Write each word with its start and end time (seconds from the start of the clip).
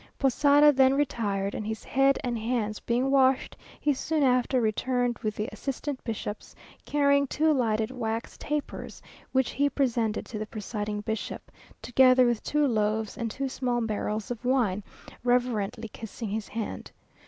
Posada 0.17 0.71
then 0.71 0.95
retired, 0.95 1.53
and 1.53 1.67
his 1.67 1.83
head 1.83 2.17
and 2.23 2.35
hands 2.35 2.79
being 2.79 3.11
washed, 3.11 3.55
he 3.79 3.93
soon 3.93 4.23
after 4.23 4.59
returned 4.59 5.19
with 5.19 5.35
the 5.35 5.47
assistant 5.51 6.03
bishops, 6.03 6.55
carrying 6.85 7.27
two 7.27 7.53
lighted 7.53 7.91
wax 7.91 8.35
tapers, 8.39 8.99
which 9.31 9.51
he 9.51 9.69
presented 9.69 10.25
to 10.25 10.39
the 10.39 10.47
presiding 10.47 11.01
bishop, 11.01 11.51
together 11.83 12.25
with 12.25 12.41
two 12.41 12.65
loaves 12.67 13.15
and 13.15 13.29
two 13.29 13.47
small 13.47 13.79
barrels 13.79 14.31
of 14.31 14.43
wine, 14.43 14.81
reverently 15.23 15.87
kissing 15.87 16.29
his 16.29 16.47
hand. 16.47 16.89